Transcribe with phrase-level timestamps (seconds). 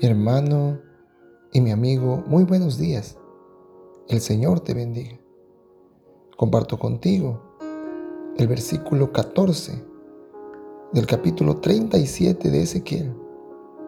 [0.00, 0.80] Mi hermano
[1.52, 3.18] y mi amigo, muy buenos días.
[4.08, 5.20] El Señor te bendiga.
[6.38, 7.42] Comparto contigo
[8.38, 9.84] el versículo 14
[10.94, 13.14] del capítulo 37 de Ezequiel,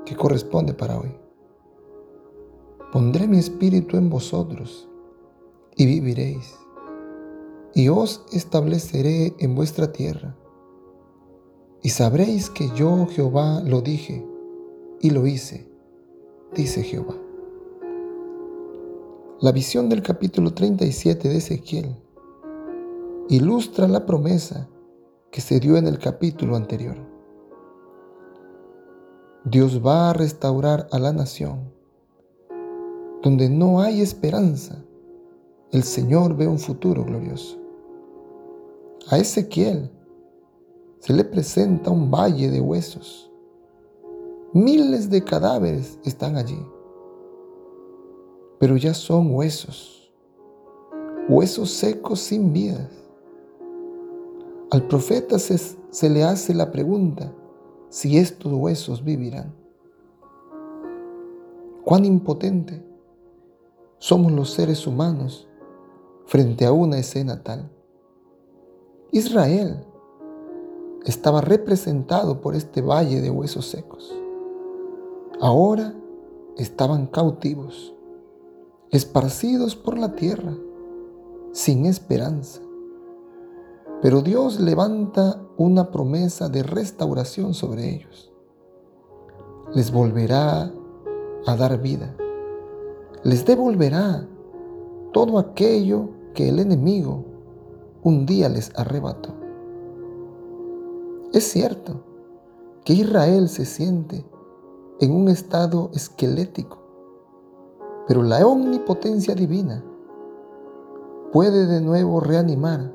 [0.05, 1.17] que corresponde para hoy.
[2.93, 4.91] Pondré mi espíritu en vosotros
[5.77, 6.59] y viviréis,
[7.75, 10.37] y os estableceré en vuestra tierra,
[11.83, 14.27] y sabréis que yo Jehová lo dije
[15.01, 15.72] y lo hice
[16.55, 17.15] dice Jehová.
[19.41, 21.97] La visión del capítulo 37 de Ezequiel
[23.29, 24.69] ilustra la promesa
[25.31, 26.97] que se dio en el capítulo anterior.
[29.45, 31.73] Dios va a restaurar a la nación.
[33.23, 34.85] Donde no hay esperanza,
[35.71, 37.59] el Señor ve un futuro glorioso.
[39.09, 39.91] A Ezequiel
[40.99, 43.32] se le presenta un valle de huesos
[44.55, 46.63] Miles de cadáveres están allí,
[48.61, 50.13] pero ya son huesos,
[51.27, 52.91] huesos secos sin vidas.
[54.71, 57.33] Al profeta se, le hace la pregunta
[57.89, 59.55] si estos huesos vivirán.
[61.83, 62.85] Cuán impotente
[63.97, 65.49] somos los seres humanos
[66.27, 67.71] frente a una escena tal.
[69.13, 69.83] Israel
[71.07, 74.22] estaba representado por este valle de huesos secos.
[75.45, 75.93] Ahora
[76.57, 77.93] estaban cautivos,
[78.93, 80.55] esparcidos por la tierra,
[81.51, 82.61] sin esperanza.
[84.01, 88.33] Pero Dios levanta una promesa de restauración sobre ellos.
[89.75, 90.73] Les volverá
[91.45, 92.15] a dar vida.
[93.25, 94.25] Les devolverá
[95.13, 97.25] todo aquello que el enemigo
[98.05, 99.35] un día les arrebató.
[101.33, 102.05] Es cierto
[102.85, 104.25] que Israel se siente
[105.03, 106.79] en un estado esquelético,
[108.07, 109.85] pero la omnipotencia divina
[111.33, 112.93] puede de nuevo reanimar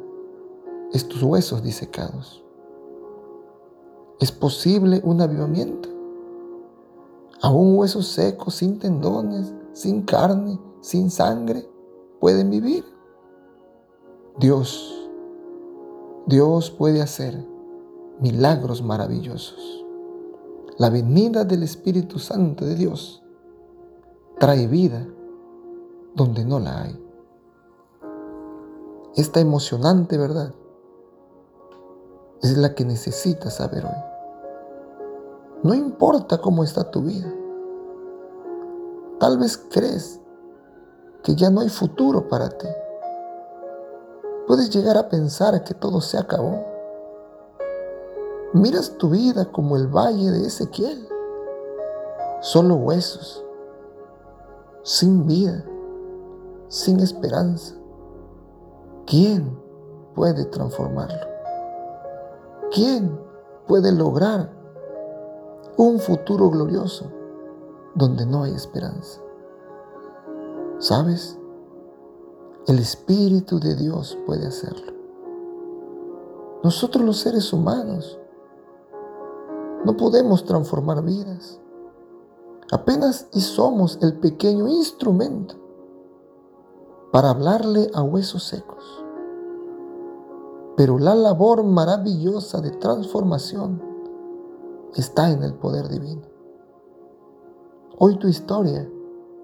[0.94, 2.45] estos huesos disecados.
[4.22, 5.90] ¿Es posible un avivamiento?
[7.41, 11.69] Aún huesos secos, sin tendones, sin carne, sin sangre,
[12.22, 12.85] pueden vivir.
[14.39, 15.09] Dios,
[16.25, 17.45] Dios puede hacer
[18.22, 19.77] milagros maravillosos.
[20.78, 23.24] La venida del Espíritu Santo de Dios
[24.40, 25.08] trae vida
[26.14, 27.04] donde no la hay.
[29.16, 30.54] Esta emocionante verdad
[32.44, 34.04] es la que necesitas saber hoy.
[35.64, 37.34] No importa cómo está tu vida.
[39.20, 40.22] Tal vez crees
[41.24, 42.68] que ya no hay futuro para ti.
[44.46, 46.64] Puedes llegar a pensar que todo se acabó
[48.53, 51.08] Miras tu vida como el valle de Ezequiel,
[52.40, 53.44] solo huesos,
[54.84, 55.66] sin vida,
[56.69, 57.75] sin esperanza.
[59.06, 59.59] ¿Quién
[60.16, 61.28] puede transformarlo?
[62.72, 63.19] ¿Quién
[63.68, 64.50] puede lograr
[65.75, 67.12] un futuro glorioso
[67.96, 69.22] donde no hay esperanza?
[70.80, 71.38] ¿Sabes?
[72.68, 74.94] El Espíritu de Dios puede hacerlo.
[76.63, 78.19] Nosotros los seres humanos
[79.88, 81.62] no podemos transformar vidas.
[82.74, 85.56] Apenas y somos el pequeño instrumento
[87.14, 88.84] para hablarle a huesos secos.
[90.75, 93.81] Pero la labor maravillosa de transformación
[94.94, 96.28] está en el poder divino.
[97.98, 98.92] Hoy tu historia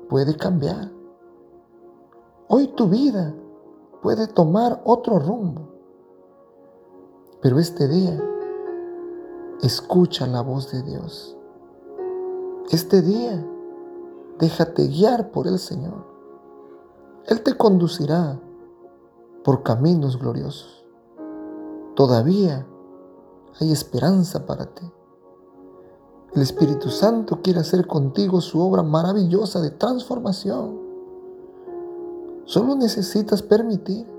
[0.09, 0.91] puede cambiar.
[2.49, 3.33] Hoy tu vida
[4.01, 5.69] puede tomar otro rumbo.
[7.41, 8.21] Pero este día
[9.63, 11.37] Escucha la voz de Dios.
[12.69, 13.47] Este día,
[14.37, 16.05] déjate guiar por el Señor.
[17.27, 18.41] Él te conducirá
[19.45, 20.85] por caminos gloriosos.
[21.95, 22.67] Todavía
[23.61, 24.91] hay esperanza para ti.
[26.35, 30.77] El Espíritu Santo quiere hacer contigo su obra maravillosa de transformación.
[32.43, 34.11] Solo necesitas permitir.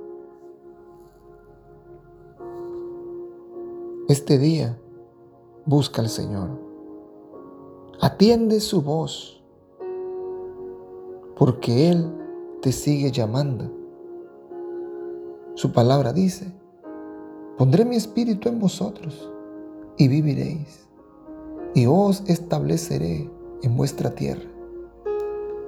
[4.08, 4.78] Este día,
[5.66, 6.50] Busca al Señor.
[7.98, 9.42] Atiende su voz,
[11.36, 12.12] porque Él
[12.60, 13.70] te sigue llamando.
[15.54, 16.52] Su palabra dice,
[17.56, 19.30] pondré mi espíritu en vosotros
[19.96, 20.86] y viviréis,
[21.74, 23.30] y os estableceré
[23.62, 24.50] en vuestra tierra.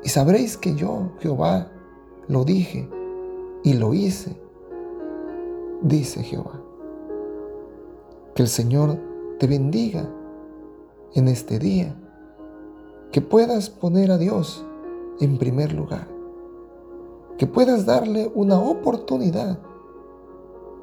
[0.04, 1.72] Y sabréis que yo, Jehová,
[2.28, 2.86] lo dije
[3.64, 4.38] y lo hice,
[5.80, 6.60] dice Jehová.
[8.34, 9.05] Que el Señor
[9.38, 10.08] te bendiga
[11.14, 11.94] en este día.
[13.12, 14.62] que puedas poner a Dios
[15.20, 16.06] en primer lugar,
[17.38, 19.58] que puedas darle una oportunidad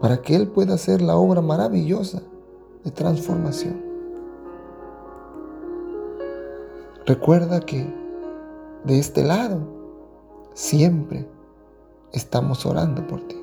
[0.01, 2.23] para que Él pueda hacer la obra maravillosa
[2.83, 3.83] de transformación.
[7.05, 7.93] Recuerda que
[8.85, 9.59] de este lado
[10.53, 11.27] siempre
[12.13, 13.42] estamos orando por ti.